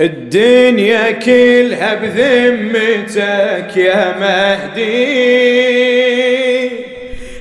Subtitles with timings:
[0.00, 5.68] الدنيا كلها بذمتك يا مهدي.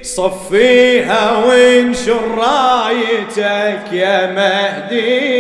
[0.02, 5.38] صفيها وانشر رايتك يا مهدي.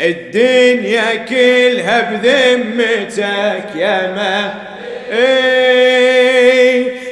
[0.00, 5.54] الدنيا كلها بذمتك يا مهدي.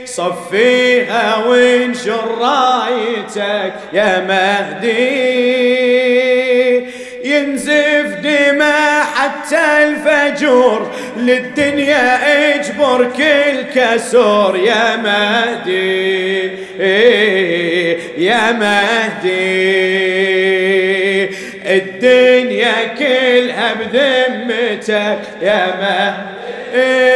[0.04, 5.11] صفيها وانشر رايتك يا مهدي.
[11.26, 12.18] للدنيا
[12.54, 16.50] أجبر كل كسور يا مهدي.
[18.18, 19.32] يا مهدي.
[21.66, 27.12] الدنيا كلها بذمتك يا مهدي.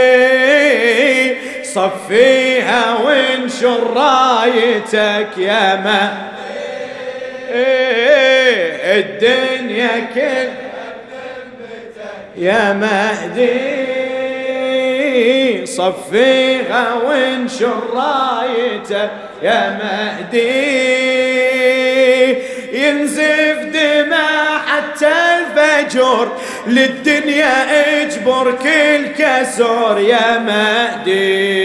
[1.62, 6.26] صفيها وانشر رايتك يا مهدي.
[8.98, 10.48] الدنيا كل
[12.36, 13.85] يا مهدي.
[15.66, 19.08] صفيها وانشر رايته
[19.42, 21.26] يا مهدي؟
[22.72, 26.32] ينزف دماء حتى الفجر
[26.66, 31.56] للدنيا اجبر كل كسور يا مهدي.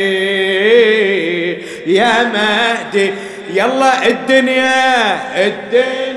[1.87, 3.13] يا مهدي
[3.53, 6.10] يلا الدنيا الدنيا.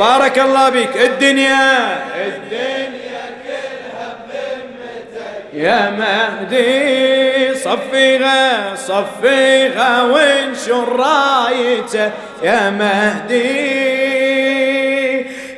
[0.00, 1.98] بارك الله بك الدنيا.
[2.26, 12.10] الدنيا كلها بذمتك يا مهدي صفيها صفيها وانشر رايته؟
[12.42, 13.60] يا مهدي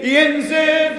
[0.03, 0.93] ينزل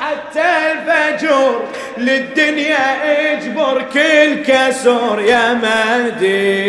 [0.00, 1.60] حتى الفجر
[1.98, 2.86] للدنيا
[3.32, 6.62] اجبر كل كسور يا مهدي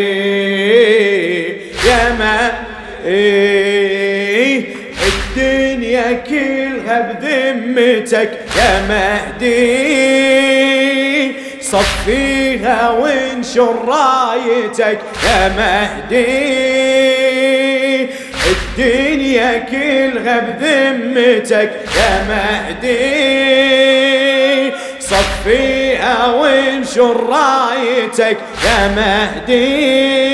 [1.88, 3.63] يا مهدي.
[7.74, 9.54] بذمتك يا مهدي.
[11.60, 16.54] صفيها وانشر رايتك يا مهدي.
[18.46, 23.14] الدنيا كلها بذمتك يا مهدي.
[25.00, 30.33] صفيها وانشر رايتك يا مهدي.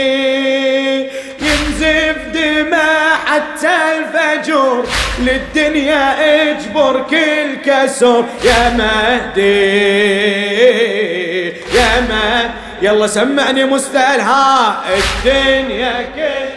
[5.20, 6.14] للدنيا
[6.53, 9.50] اجبر كل كسر يا مهدي
[11.48, 12.50] يا مهدي.
[12.82, 16.50] يلا سمعني مستلها الدنيا كل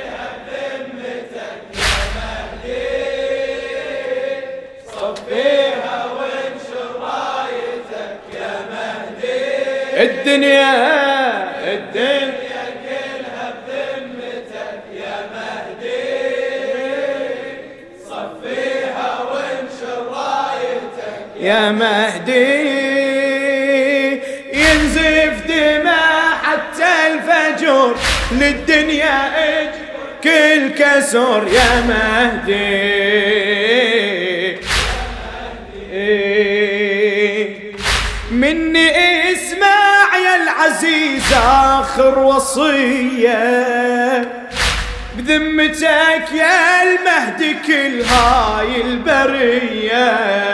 [9.93, 11.22] الدنيا الدنيا
[21.43, 22.73] يا مهدي
[24.53, 27.95] ينزف دماء حتى الفجر
[28.31, 29.73] للدنيا اجبر
[30.23, 33.03] كل كسر يا مهدي
[38.31, 38.93] مني
[40.63, 43.33] عزيز آخر وصية
[45.17, 50.52] بذمتك يا المهدي كل هاي البرية.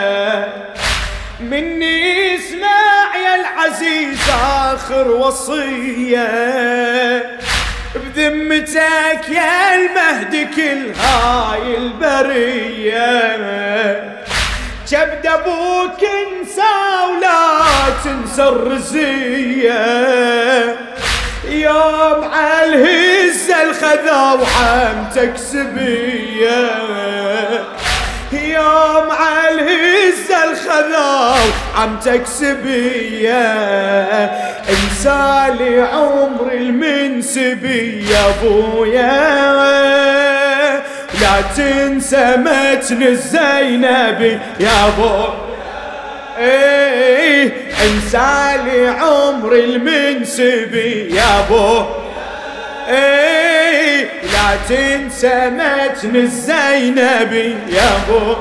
[1.50, 6.28] مني اسمع يا العزيز آخر وصية.
[7.94, 13.00] بذمتك يا المهدي كل هاي البرية.
[14.90, 16.72] كبد أبوك انسى
[17.10, 17.58] ولا
[18.04, 19.86] تنسى الرزية.
[21.48, 26.70] يوم عالهزة الخذا وحمتك سبية.
[28.32, 31.34] يوم عالهزة الخذا
[31.74, 33.44] وحمتك سبية
[34.68, 39.40] انسالي عمر المنسبية أبويا.
[41.20, 45.24] لا تنسى متن الزينبي يا أبو.
[46.38, 47.52] إيه
[47.84, 51.84] انسى لي عمر المنسبي يا أبو.
[52.88, 53.49] إيه
[54.40, 58.36] لا تنسى متن الزينبي يا أبو.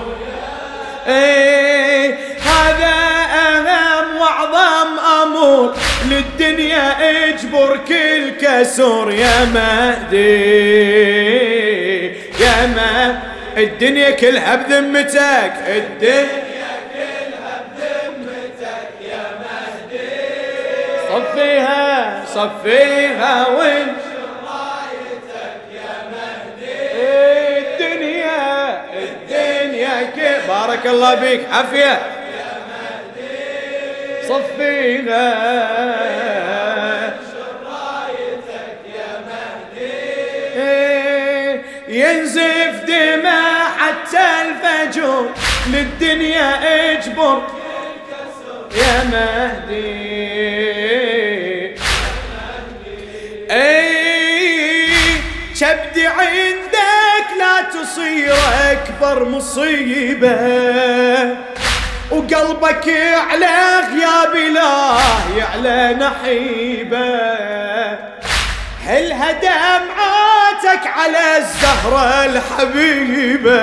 [1.07, 2.95] إيه هذا
[3.45, 5.75] اهم واعظم أمور.
[6.05, 6.95] للدنيا
[7.29, 10.19] اجبر كل كسور يا مهدي.
[12.43, 13.19] يا ما
[13.57, 15.53] الدنيا كلها بذمتك.
[15.67, 20.09] الدنيا كلها بذمتك يا مهدي.
[21.09, 23.98] صفيها صفيها وانشر
[30.49, 31.99] بارك الله بك عافية.
[34.29, 35.25] صفيها
[41.87, 45.29] ينزف دماء حتى الفجر.
[45.67, 46.49] للدنيا
[46.91, 47.41] إجبر.
[48.75, 50.28] يا مهدي.
[57.89, 58.35] لا تصير
[58.71, 60.37] أكبر مصيبة
[62.11, 65.01] وقلبك يعلى غياب الله
[65.37, 67.19] يعلى نحيبة.
[68.85, 73.61] هل دمعاتك على الزهرة الحبيبة؟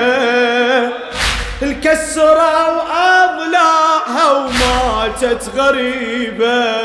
[1.62, 6.76] الكسرة وأضلاعها وماتت غريبة.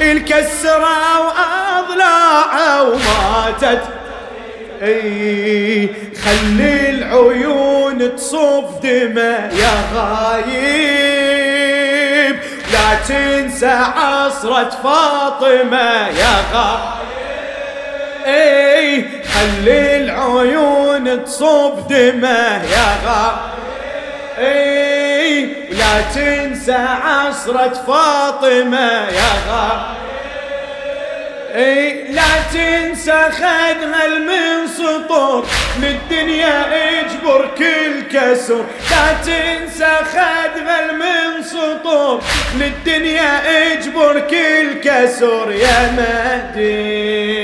[0.00, 3.99] الكسرة وأضلاعها وماتت
[4.82, 5.88] إي
[6.24, 11.20] خلي العيون تصب دماء يا غايب.
[12.72, 17.00] لا تنسى عصرة فاطمة يا غايب.
[18.26, 19.04] إي
[19.34, 23.38] خلي العيون تصب دمه يا غايب.
[24.38, 30.09] إي لا تنسى عصرة فاطمة يا غايب.
[31.54, 35.46] إي لا تنسى خدها المنسطور
[35.82, 36.64] للدنيا
[37.00, 42.22] اجبر كل كسر لا تنسى خدها المنسطور
[42.54, 43.32] للدنيا
[43.72, 47.40] اجبر كل كسر يا مهدي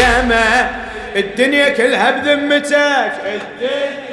[0.00, 0.70] يا ما
[1.16, 3.12] الدنيا كلها بذمتك.
[3.24, 4.05] الدنيا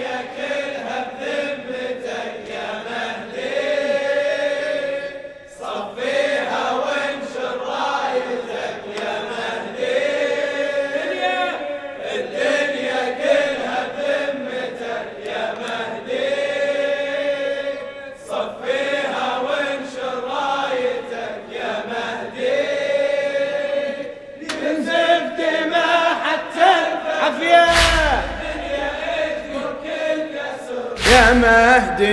[31.14, 32.04] يا مهدي.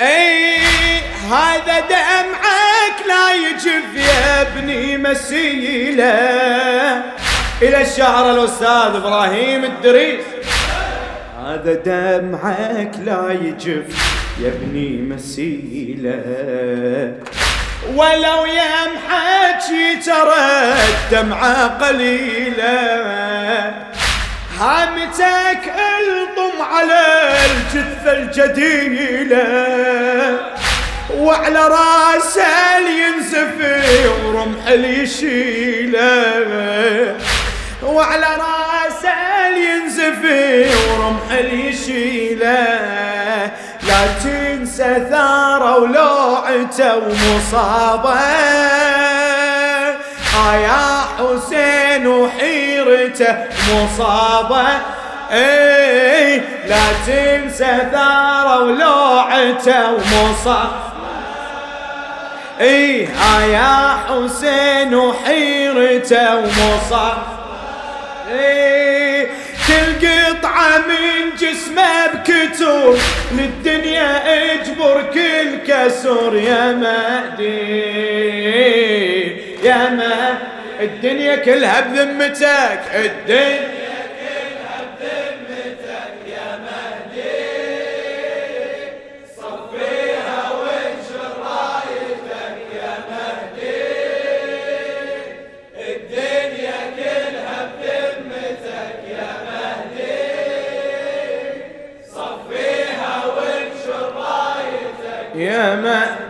[0.00, 0.50] أي
[1.30, 6.14] هذا دمعك لا يجف يا ابني مسيلة.
[7.62, 10.24] إلى الشعر الأستاذ إبراهيم الدريس.
[11.46, 13.84] هذا دمعك لا يجف
[14.40, 16.22] يا ابني مسيلة.
[17.94, 19.64] ولو يمحك
[20.06, 22.70] ترى الدمعة قليلة.
[24.60, 29.46] هامتك الطم على الجثة الجديلة
[31.16, 36.04] وعلى راسه ينزفي ورمح يشيله
[37.82, 43.50] وعلى راسه ينزفي ورمح يشيله
[43.82, 48.20] لا تنسى ثاره ولوعته ومصابة.
[50.54, 52.06] يا حسين
[53.00, 53.36] وحيرته
[53.68, 54.66] مصابة.
[55.32, 60.90] إي لا تنسى ثارة ولوعته ومصابة.
[62.60, 63.08] إي
[63.52, 67.22] يا حسين وحيرته ومصابة.
[68.32, 69.28] إي
[69.66, 72.98] كل قطعة من جسمه بكتور.
[73.32, 74.10] للدنيا
[74.52, 77.60] اجبر كل كسر يا مهدي
[79.64, 80.19] يا ما
[80.80, 87.50] الدنيا كلها بذمتك الدنيا كلها بذمتك يا مهدي.
[89.36, 93.80] صفيها وانشر رأيتك يا مهدي.
[95.76, 100.20] الدنيا كلها بذمتك يا مهدي.
[102.08, 106.29] صفيها وانشر رايتك يا مهدي.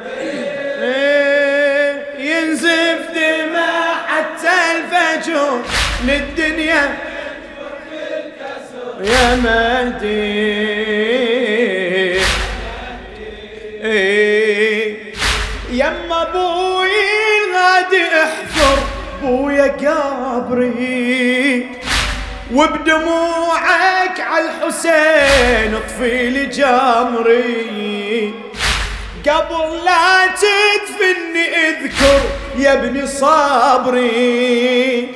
[6.05, 6.99] للدنيا
[9.01, 10.41] يا مهدي.
[15.73, 16.91] يما أبوي
[17.47, 18.79] الغادي احفر
[19.23, 21.69] بويا قبري
[22.55, 28.35] وبدموعك على الحسين اطفي لي جمري
[29.29, 32.21] قبل لا تدفني اذكر
[32.59, 35.09] يا ابني صبري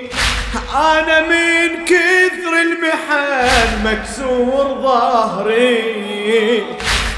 [0.74, 6.64] أنا من كثر المحن مكسور ظهري.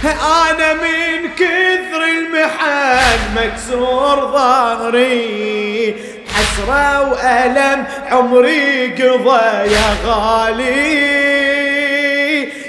[0.04, 2.02] أنا من كثر
[2.32, 5.94] محن مكسور ظهري.
[6.34, 11.16] حسرة وألم عمري قضى يا غالي.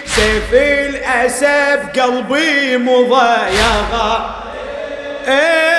[0.05, 5.76] سيف الأسف قلبي مضى يا غالي.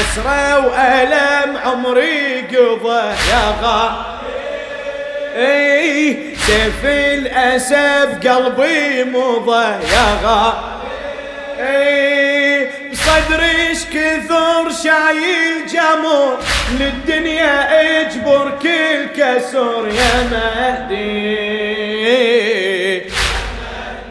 [0.00, 3.90] اي بحسرة وألم عمري قضى يا غالي.
[5.36, 6.16] اي
[6.46, 10.54] سيف الأسف قلبي مضى يا غالي.
[11.60, 16.38] اي بصدرش كثر شايل جمر
[16.80, 17.54] للدنيا
[18.00, 21.80] أجبر كل كسر يا مهدي.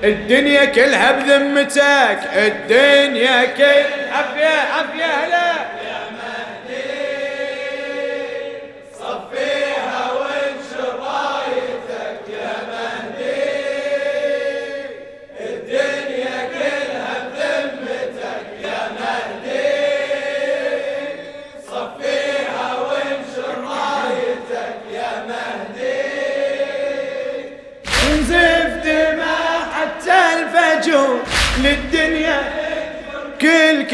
[0.03, 3.98] الدنيا كلها بذمتك الدنيا كلها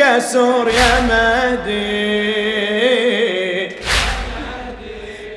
[0.05, 1.75] يا مهدي.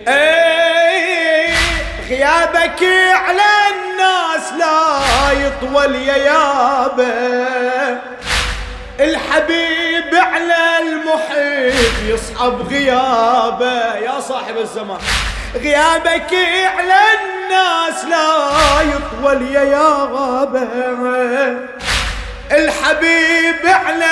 [0.08, 1.54] أي
[2.08, 2.82] غيابك
[3.12, 5.00] على الناس لا
[5.32, 8.00] يطول يا يابا.
[9.00, 13.94] الحبيب على المحيط يصعب غيابه.
[13.94, 14.98] يا صاحب الزمان
[15.54, 16.34] غيابك
[16.76, 20.68] على الناس لا يطول يا يابا.
[22.52, 24.04] الحبيب على